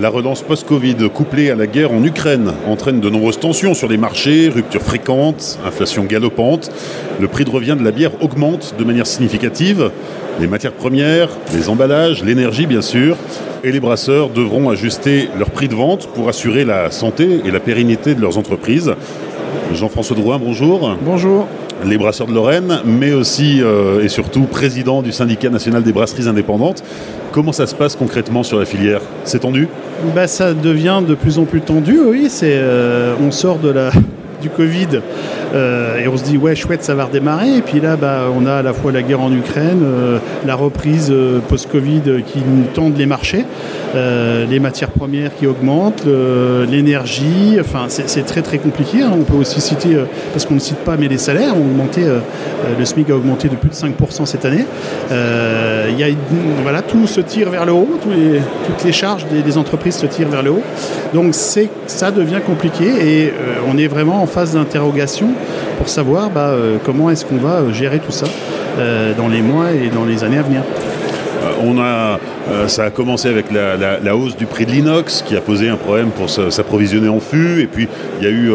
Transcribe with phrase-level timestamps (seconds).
[0.00, 3.96] La relance post-Covid couplée à la guerre en Ukraine entraîne de nombreuses tensions sur les
[3.96, 6.70] marchés, ruptures fréquentes, inflation galopante.
[7.20, 9.90] Le prix de revient de la bière augmente de manière significative.
[10.40, 13.16] Les matières premières, les emballages, l'énergie bien sûr,
[13.64, 17.58] et les brasseurs devront ajuster leur prix de vente pour assurer la santé et la
[17.58, 18.94] pérennité de leurs entreprises.
[19.74, 20.96] Jean-François Drouin, bonjour.
[21.02, 21.48] Bonjour
[21.84, 26.28] les brasseurs de Lorraine, mais aussi euh, et surtout président du syndicat national des brasseries
[26.28, 26.82] indépendantes.
[27.32, 29.00] Comment ça se passe concrètement sur la filière?
[29.24, 29.68] C'est tendu?
[30.14, 32.28] Bah, Ça devient de plus en plus tendu, oui.
[32.42, 33.90] Euh, on sort de la,
[34.40, 35.00] du Covid
[35.54, 38.44] euh, et on se dit ouais chouette ça va redémarrer et puis là bah, on
[38.46, 42.40] a à la fois la guerre en Ukraine, euh, la reprise euh, post-Covid qui
[42.74, 43.44] tendent les marchés,
[43.94, 46.04] les matières premières qui augmentent,
[46.68, 49.02] l'énergie, enfin c'est très très compliqué.
[49.02, 49.12] Hein.
[49.12, 49.96] On peut aussi citer,
[50.32, 52.02] parce qu'on ne cite pas mais les salaires ont augmenté,
[52.78, 54.64] le SMIC a augmenté de plus de 5% cette année.
[55.10, 56.06] Y a,
[56.62, 60.28] voilà, tout se tire vers le haut, toutes les charges des, des, entreprises se tirent
[60.28, 60.62] vers le haut.
[61.14, 63.32] Donc ça devient compliqué et
[63.68, 65.28] on est vraiment en phase d'interrogation
[65.78, 68.26] pour savoir bah, euh, comment est-ce qu'on va euh, gérer tout ça
[68.78, 70.62] euh, dans les mois et dans les années à venir.
[71.64, 72.20] On a,
[72.68, 76.10] ça a commencé avec la, hausse du prix de l'inox qui a posé un problème
[76.10, 77.62] pour s'approvisionner en fût.
[77.62, 77.88] Et puis
[78.20, 78.52] il y a eu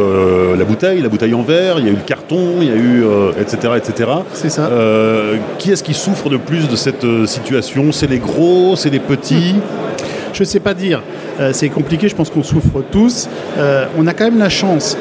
[0.57, 2.75] la bouteille, la bouteille en verre, il y a eu le carton, il y a
[2.75, 3.03] eu
[3.41, 3.73] etc.
[3.75, 4.09] etc.
[4.33, 4.69] C'est ça.
[5.57, 7.91] qui est-ce qui souffre de plus de cette situation?
[7.91, 9.55] C'est les gros, c'est les petits?
[10.33, 11.01] Je ne sais pas dire.
[11.51, 13.29] c'est compliqué, je pense qu'on souffre tous.
[13.97, 14.97] on a quand même la chance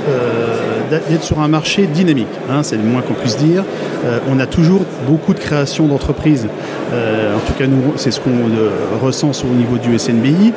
[0.90, 3.64] d'être sur un marché dynamique, hein, c'est le moins qu'on puisse dire.
[4.04, 6.48] Euh, on a toujours beaucoup de créations d'entreprises.
[6.92, 10.52] Euh, en tout cas, nous, c'est ce qu'on euh, recense au niveau du SNBI.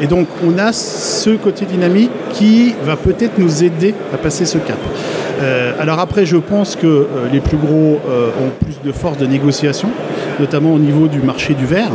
[0.00, 4.58] et donc, on a ce côté dynamique qui va peut-être nous aider à passer ce
[4.58, 4.78] cap.
[5.80, 8.00] alors après, je pense que les plus gros
[8.40, 9.88] ont plus de force de négociation,
[10.40, 11.92] notamment au niveau du marché du verre.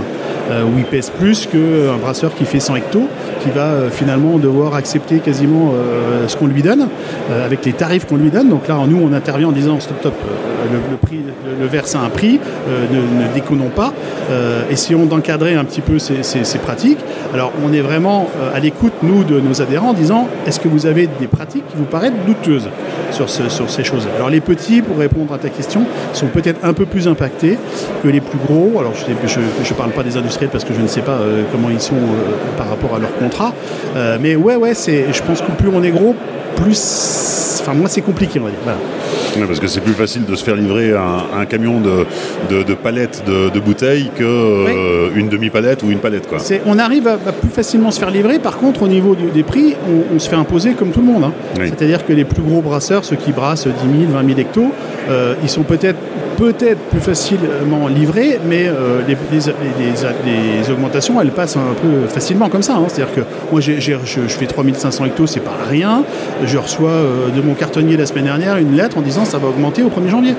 [0.50, 3.08] Euh, où il pèse plus qu'un brasseur qui fait 100 hectos,
[3.42, 6.88] qui va euh, finalement devoir accepter quasiment euh, ce qu'on lui donne,
[7.44, 8.50] avec les tarifs qu'on lui donne.
[8.50, 10.14] Donc là, nous, on intervient en disant stop, stop,
[10.72, 13.94] le, verre, c'est un prix, ne, déconnons pas,
[14.70, 17.00] essayons d'encadrer un petit peu ces, pratiques.
[17.34, 20.86] Alors, on est vraiment à l'écoute, nous, de nos adhérents, en disant est-ce que vous
[20.86, 22.70] avez des pratiques qui vous paraissent douteuses
[23.12, 26.64] sur, ce, sur ces choses Alors, les petits, pour répondre à ta question, sont peut-être
[26.64, 27.58] un peu plus impactés
[28.04, 28.80] que les plus gros.
[28.80, 31.70] Alors, je ne parle pas des industries parce que je ne sais pas euh, comment
[31.70, 33.54] ils sont euh, par rapport à leur contrat.
[33.96, 36.16] Euh, mais ouais, ouais, je pense que plus on est gros,
[36.62, 37.60] plus.
[37.62, 39.48] Enfin, moins c'est compliqué, on va dire.
[39.48, 42.06] parce que c'est plus facile de se faire livrer un, camion de,
[42.64, 46.28] de, palettes de, bouteilles qu'une une demi-palette ou une palette.
[46.28, 46.40] Quoi.
[46.66, 48.40] On arrive à, plus facilement se faire livrer.
[48.40, 49.76] Par contre, au niveau des prix,
[50.14, 51.26] on, se fait imposer comme tout le monde.
[51.26, 51.34] Hein.
[51.58, 54.72] C'est-à-dire que les plus gros brasseurs, ceux qui brassent 10 000, 20 000 hectos,
[55.44, 56.00] ils sont peut-être
[56.38, 62.76] peut-être plus facilement livré, mais euh, les, augmentations, elles passent un peu facilement comme ça.
[62.76, 62.86] Hein.
[62.88, 63.22] C'est-à-dire que
[63.52, 66.04] moi, je, fais 3500 hectos, c'est pas rien.
[66.46, 69.48] Je reçois euh, de mon cartonnier la semaine dernière une lettre en disant ça va
[69.48, 70.36] augmenter au 1er janvier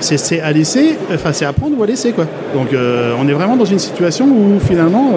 [0.00, 2.24] c'est à laisser, enfin c'est à prendre ou à laisser quoi.
[2.54, 5.14] Donc euh, on est vraiment dans une situation où finalement,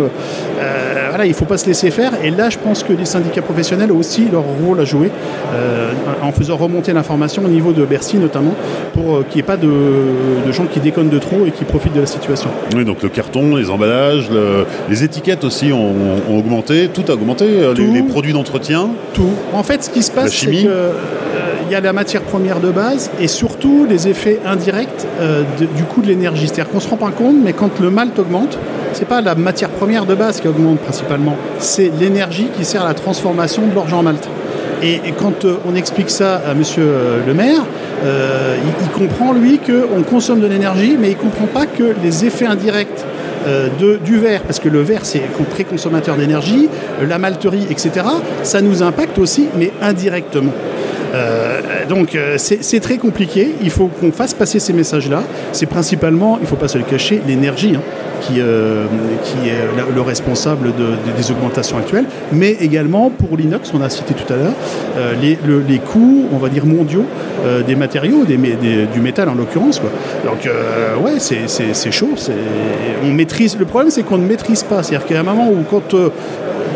[1.22, 2.14] voilà, il ne faut pas se laisser faire.
[2.24, 5.12] Et là, je pense que les syndicats professionnels ont aussi leur rôle à jouer
[6.24, 8.56] en faisant remonter l'information au niveau de Bercy notamment,
[8.94, 9.70] pour qu'il n'y ait pas de,
[10.52, 12.50] gens qui déconnent de trop et qui profitent de la situation.
[12.76, 14.30] Oui, donc le carton, les emballages,
[14.90, 15.94] les étiquettes aussi ont,
[16.36, 17.46] augmenté, tout a augmenté,
[17.76, 18.90] les, produits d'entretien.
[19.14, 19.34] Tout.
[19.54, 20.92] En fait, ce qui se passe, c'est que
[21.72, 23.51] il y a la matière première de base et surtout
[23.90, 25.44] les effets indirects euh,
[25.76, 26.48] du coût de l'énergie.
[26.48, 28.58] C'est-à-dire qu'on ne se rend pas compte, mais quand le malt augmente,
[28.94, 32.84] ce n'est pas la matière première de base qui augmente principalement, c'est l'énergie qui sert
[32.84, 34.28] à la transformation de l'orge en malt.
[34.84, 37.64] Et, quand euh, on explique ça à monsieur euh, le maire,
[38.04, 42.48] il, comprend lui qu'on consomme de l'énergie, mais il ne comprend pas que les effets
[42.48, 43.06] indirects
[44.04, 45.22] du verre, parce que le verre c'est
[45.52, 46.68] très consommateur d'énergie,
[47.08, 48.06] la malterie, etc.,
[48.42, 50.52] ça nous impacte aussi, mais indirectement.
[51.14, 53.56] Euh, donc euh, c'est très compliqué.
[53.62, 55.24] Il faut qu'on fasse passer ces messages-là.
[55.52, 57.76] C'est principalement, il ne faut pas se le cacher, l'énergie.
[57.76, 57.82] Hein,
[58.22, 58.86] qui, euh,
[59.24, 60.74] qui, est le responsable
[61.18, 64.54] des augmentations actuelles, mais également pour l'inox, on a cité tout à l'heure,
[65.20, 67.06] les, les, coûts, on va dire mondiaux,
[67.66, 69.82] des matériaux, du métal en l'occurrence.
[70.24, 70.48] Donc
[71.04, 72.12] ouais, c'est chaud.
[73.04, 73.58] On maîtrise.
[73.58, 74.84] Le problème, c'est qu'on ne maîtrise pas.
[74.84, 75.96] C'est-à-dire qu'à un moment où quand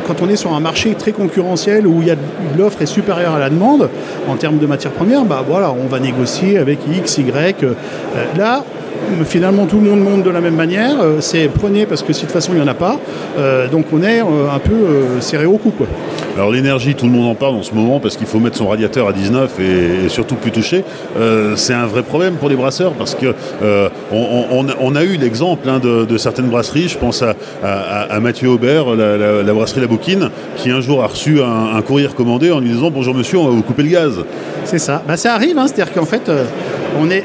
[0.05, 2.01] quand on est sur un marché très concurrentiel où
[2.57, 3.89] l'offre est supérieure à la demande
[4.27, 7.63] en termes de matières premières, bah voilà, on va négocier avec X, Y.
[7.63, 7.73] Euh,
[8.37, 8.63] là,
[9.25, 10.99] finalement tout le monde monte de la même manière.
[11.01, 12.99] Euh, c'est prenez parce que si de toute façon il n'y en a pas.
[13.37, 15.71] Euh, donc on est un peu serré au cou.
[15.71, 15.87] Quoi.
[16.35, 18.67] Alors l'énergie, tout le monde en parle en ce moment parce qu'il faut mettre son
[18.67, 20.83] radiateur à 19 et, surtout plus toucher.
[21.55, 23.33] c'est un vrai problème pour les brasseurs parce que
[24.11, 26.89] on, a eu l'exemple hein, de, certaines brasseries.
[26.89, 31.81] Je pense à, Mathieu Aubert, la, brasserie La Bouquine, qui un jour a reçu un,
[31.81, 34.19] courrier recommandé en lui disant bonjour monsieur, on va vous couper le gaz.
[34.65, 35.03] C'est ça.
[35.07, 35.67] Bah, ça arrive, hein.
[35.67, 36.29] c'est-à-dire qu'en fait,
[36.99, 37.23] on est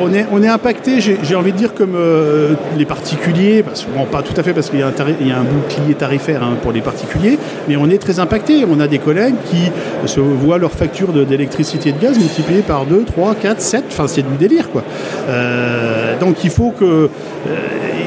[0.00, 4.22] on est, on est impacté, j'ai envie de dire, comme euh, les particuliers, bon, pas
[4.22, 7.76] tout à fait parce qu'il y, a un bouclier tarifaire hein, pour les particuliers, mais
[7.76, 8.64] on est très impacté.
[8.68, 9.70] On a des collègues qui
[10.06, 14.06] se voient leur facture d'électricité et de gaz multipliée par 2, 3, 4, 7, enfin
[14.06, 14.82] c'est du délire quoi.
[15.28, 16.84] Euh, donc il faut que.
[16.84, 17.08] Euh,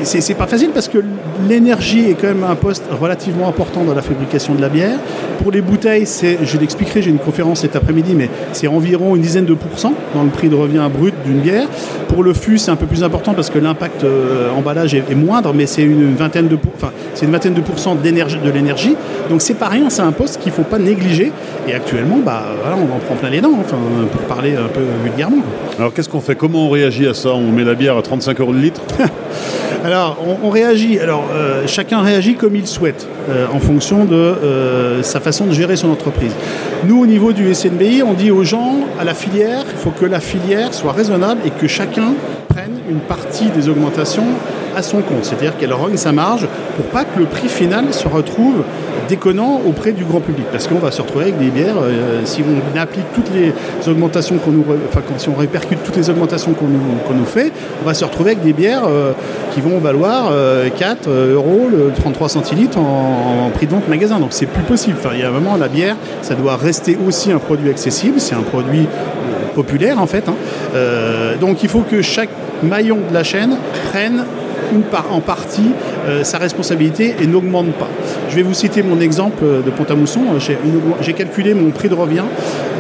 [0.06, 1.00] c'est pas facile parce que
[1.48, 4.98] l'énergie est quand même un poste relativement important dans la fabrication de la bière.
[5.42, 9.46] Pour les bouteilles, je l'expliquerai, j'ai une conférence cet après-midi, mais c'est environ une dizaine
[9.46, 11.68] de pourcents dans le prix de revient brut d'une bière.
[12.08, 15.54] Pour le fût, c'est un peu plus important parce que l'impact euh, emballage est, moindre,
[15.54, 18.96] mais c'est une vingtaine de, enfin, c'est une vingtaine de pourcents d'énergie, de l'énergie.
[19.30, 21.32] Donc c'est pas rien, c'est un poste qu'il faut pas négliger.
[21.68, 23.78] Et actuellement, bah, voilà, on en prend plein les dents, enfin,
[24.12, 25.44] pour parler un peu vulgairement.
[25.78, 26.36] Alors qu'est-ce qu'on fait?
[26.36, 27.30] Comment on réagit à ça?
[27.30, 28.82] On met la bière à 35 euros le litre?
[29.86, 30.98] Alors, on, réagit.
[30.98, 35.54] Alors, euh, chacun réagit comme il souhaite, euh, en fonction de euh, sa façon de
[35.54, 36.32] gérer son entreprise.
[36.86, 40.06] Nous, au niveau du SNBI, on dit aux gens, à la filière, il faut que
[40.06, 42.16] la filière soit raisonnable et que chacun
[42.50, 44.26] prenne une partie des augmentations
[44.76, 46.48] à son compte, c'est-à-dire qu'elle rogne sa marge
[46.78, 48.64] pour pas que le prix final se retrouve
[49.08, 50.46] déconnant auprès du grand public.
[50.52, 53.54] Parce qu'on va se retrouver avec des bières, euh, si on applique toutes les
[53.90, 56.80] augmentations qu'on nous, enfin si on répercute toutes les augmentations qu'on nous,
[57.18, 59.14] nous, fait, on va se retrouver avec des bières euh,
[59.54, 60.32] qui vont valoir
[60.78, 64.20] 4 euh, euros le 33 centilitres en, prix de vente magasin.
[64.20, 64.98] Donc c'est plus possible.
[65.00, 68.36] Enfin, il y a vraiment la bière, ça doit rester aussi un produit accessible, c'est
[68.36, 68.88] un produit
[69.54, 70.28] populaire en fait.
[70.28, 70.36] Hein.
[71.40, 72.30] donc il faut que chaque
[72.62, 73.56] maillon de la chaîne
[73.90, 74.26] prenne
[75.10, 75.72] en partie
[76.24, 77.88] sa responsabilité et n'augmente pas.
[78.36, 80.20] Je vais vous citer mon exemple euh, de Pont-à-Mousson.
[81.00, 82.26] J'ai calculé mon prix de revient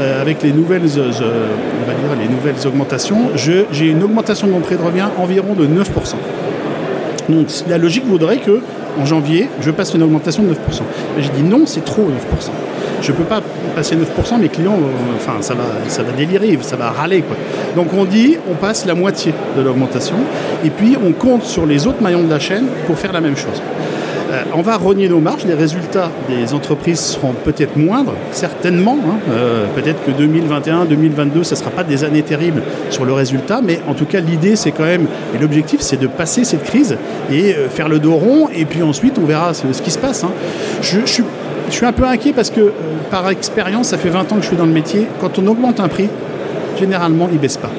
[0.02, 3.30] euh, avec les nouvelles, on va dire, les nouvelles augmentations.
[3.36, 5.86] J'ai une augmentation de mon prix de revient environ de 9%.
[7.30, 8.60] Donc la logique voudrait que
[9.00, 10.56] en janvier, je passe une augmentation de 9%.
[11.16, 12.50] Mais j'ai dit non, c'est trop 9%
[13.06, 13.42] je ne peux pas
[13.75, 17.22] passer 9%, mes clients, euh, enfin, ça va, ça va délirer, ça va râler.
[17.22, 17.36] Quoi.
[17.75, 20.16] Donc on dit, on passe la moitié de l'augmentation,
[20.63, 23.38] et puis on compte sur les autres maillons de la chaîne pour faire la même
[23.38, 23.62] chose.
[24.36, 28.98] Euh, on va rogner nos marges, les résultats des entreprises seront peut-être moindres, certainement.
[29.06, 29.18] Hein.
[29.32, 33.62] Euh, peut-être que 2021, 2022, ce ne sera pas des années terribles sur le résultat,
[33.64, 36.98] mais en tout cas, l'idée, c'est quand même, et l'objectif, c'est de passer cette crise
[37.32, 40.24] et faire le dos rond, et puis ensuite, on verra ce, qui se passe.
[40.24, 40.32] Hein.
[40.82, 41.24] Je, suis
[41.70, 42.72] je suis un peu inquiet parce que, euh,
[43.10, 45.08] par expérience, ça fait 20 ans que je suis dans le métier.
[45.20, 46.10] Quand on augmente un prix,
[46.80, 47.72] généralement, il ne baisse pas.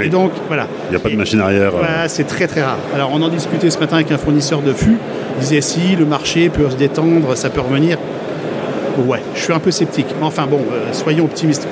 [0.00, 0.66] Et donc, voilà.
[0.88, 1.72] Il n'y a pas de machine arrière.
[1.74, 2.04] Euh.
[2.08, 2.78] c'est très très rare.
[2.94, 4.98] Alors, on en discutait ce matin avec un fournisseur de fûts.
[5.36, 7.98] Il disait si le marché peut se détendre, ça peut revenir.
[9.06, 10.14] Ouais, je suis un peu sceptique.
[10.20, 11.66] Enfin bon, euh, soyons optimistes.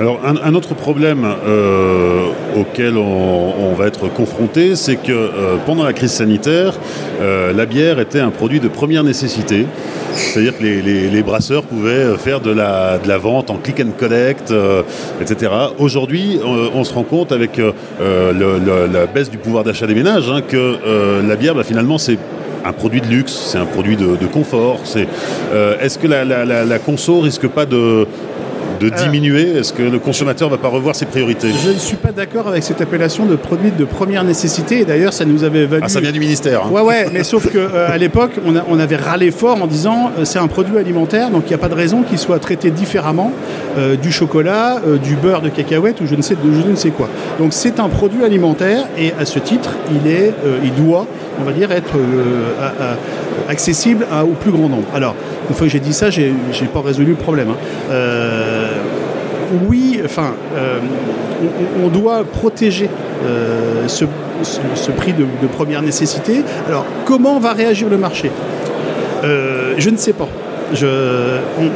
[0.00, 5.92] Alors un, autre problème euh, auquel on, va être confronté, c'est que euh, pendant la
[5.92, 6.72] crise sanitaire,
[7.20, 9.66] euh, la bière était un produit de première nécessité.
[10.14, 14.54] C'est-à-dire que les, brasseurs pouvaient faire de la, la, vente en click and collect,
[15.20, 15.52] etc.
[15.78, 17.60] Aujourd'hui, on, se rend compte avec
[18.00, 20.76] la baisse du pouvoir d'achat des ménages hein, que
[21.28, 22.18] la bière, bah, finalement, c'est
[22.64, 24.80] un produit de luxe, c'est un produit de, confort.
[25.80, 28.06] Est-ce que la, la, la, conso risque pas de,
[28.80, 31.96] de diminuer Est-ce que le consommateur ne va pas revoir ses priorités Je ne suis
[31.96, 34.80] pas d'accord avec cette appellation de produit de première nécessité.
[34.80, 35.82] Et d'ailleurs, ça nous avait valu.
[35.84, 36.64] Ah, ça vient du ministère.
[36.64, 36.70] Hein.
[36.70, 40.38] Ouais, ouais, mais sauf qu'à euh, l'époque, on, avait râlé fort en disant euh, c'est
[40.38, 43.32] un produit alimentaire, donc il n'y a pas de raison qu'il soit traité différemment
[43.76, 46.90] euh, du chocolat, du beurre de cacahuète ou je ne sais, de, je ne sais
[46.90, 47.08] quoi.
[47.38, 50.32] Donc c'est un produit alimentaire et à ce titre, il, est,
[50.64, 51.06] il doit,
[51.38, 51.94] on va dire, être
[53.48, 54.86] accessible au plus grand nombre.
[54.94, 55.14] Alors,
[55.48, 57.48] une fois que j'ai dit ça, j'ai n'ai pas résolu le problème.
[57.50, 57.90] Hein
[59.68, 60.78] oui, enfin, euh,
[61.82, 62.88] on, doit protéger
[63.24, 64.04] euh, ce,
[64.92, 66.42] prix de, première nécessité.
[66.68, 68.30] Alors, comment va réagir le marché?
[69.24, 70.28] Euh, Je ne sais pas.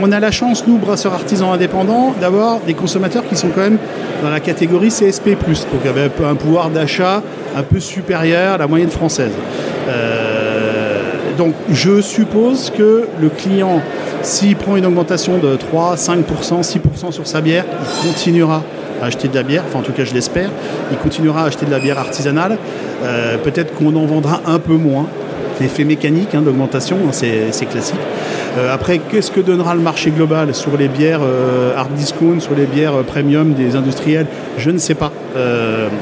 [0.02, 3.78] on, a la chance, nous, brasseurs artisans indépendants, d'avoir des consommateurs qui sont quand même
[4.23, 7.23] dans la catégorie CSP+, donc avec un pouvoir d'achat
[7.57, 9.33] un peu supérieur à la moyenne française.
[11.37, 13.81] Donc je suppose que le client
[14.25, 16.23] s'il prend une augmentation de 3, 5%,
[16.62, 18.62] 6% sur sa bière, il continuera
[19.03, 20.50] à acheter de la bière, enfin en tout cas je l'espère,
[20.91, 22.59] il continuera à acheter de la bière artisanale.
[23.05, 25.07] Euh, peut-être qu'on en vendra un peu moins.
[25.61, 28.00] L'effet mécanique hein, d'augmentation, hein, c'est classique.
[28.59, 32.55] Euh, après, qu'est-ce que donnera le marché global sur les bières hard euh, discount, sur
[32.57, 34.26] les bières premium des industriels?
[34.59, 35.12] Je ne sais pas.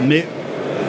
[0.09, 0.27] mais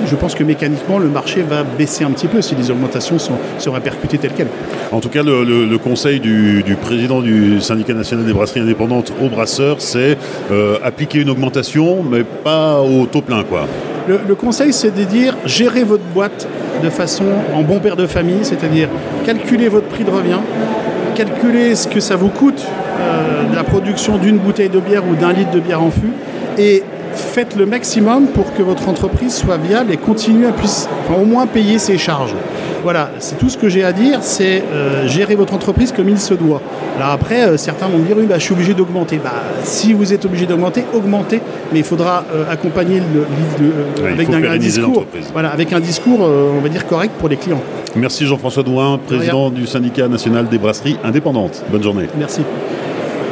[0.05, 3.35] je pense que mécaniquement, le marché va baisser un petit peu si les augmentations sont,
[3.57, 4.47] sont répercutées telles quelles.
[4.91, 9.77] En tout cas, le, conseil du, président du syndicat national des brasseries indépendantes aux brasseurs,
[9.79, 10.17] c'est
[10.51, 13.43] euh, appliquer une augmentation, mais pas au taux plein.
[13.43, 13.67] Quoi.
[14.07, 16.47] Le, conseil, c'est de dire gérer votre boîte
[16.83, 18.89] de façon en bon père de famille, c'est-à-dire
[19.25, 20.39] calculer votre prix de revient,
[21.15, 22.61] calculer ce que ça vous coûte
[22.99, 26.11] euh, la production d'une bouteille de bière ou d'un litre de bière en fût
[26.57, 26.83] et
[27.15, 31.47] faites le maximum pour que votre entreprise soit viable et continue à puisse, au moins
[31.47, 32.35] payer ses charges.
[32.83, 36.19] Voilà, c'est tout ce que j'ai à dire, c'est euh, gérer votre entreprise comme il
[36.19, 36.61] se doit.
[36.97, 39.21] Alors après, euh, certains vont me dire, oui, bah, je suis obligé d'augmenter.
[39.23, 39.31] Bah,
[39.63, 41.39] si vous êtes obligé d'augmenter, augmentez,
[41.71, 46.67] mais il faudra euh, accompagner le, avec un, discours, voilà, avec un discours, on va
[46.67, 47.61] dire, correct pour les clients.
[47.95, 51.63] Merci Jean-François Douin, président du syndicat national des brasseries indépendantes.
[51.71, 52.07] Bonne journée.
[52.17, 52.41] Merci.